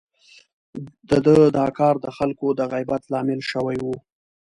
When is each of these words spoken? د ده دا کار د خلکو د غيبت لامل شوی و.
د 1.09 1.11
ده 1.25 1.35
دا 1.57 1.67
کار 1.79 1.95
د 2.03 2.07
خلکو 2.17 2.47
د 2.59 2.61
غيبت 2.73 3.01
لامل 3.13 3.41
شوی 3.51 3.77
و. 3.81 3.87